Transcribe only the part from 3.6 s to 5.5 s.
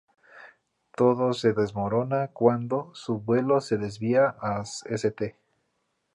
se desvía a St.